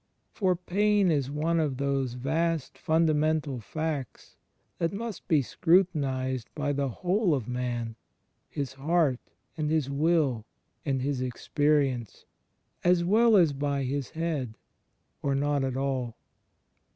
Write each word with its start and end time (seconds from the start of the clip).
For 0.31 0.55
pain 0.55 1.11
is 1.11 1.29
one 1.29 1.59
of 1.59 1.77
those 1.77 2.13
vast 2.13 2.73
fxmdamental 2.73 3.61
facts 3.61 4.35
that 4.79 4.91
must 4.91 5.27
be 5.27 5.43
scrutinized 5.43 6.49
by 6.55 6.73
the 6.73 6.89
whole 6.89 7.35
of 7.35 7.47
man— 7.47 7.95
his 8.49 8.73
heart 8.73 9.19
and 9.55 9.69
his 9.69 9.91
will 9.91 10.43
and 10.87 11.03
his 11.03 11.21
experience— 11.21 12.25
as 12.83 13.03
well 13.03 13.35
as 13.37 13.53
by 13.53 13.83
his 13.83 14.09
head; 14.17 14.55
or 15.21 15.35
not 15.35 15.63
at 15.63 15.77
all. 15.77 16.15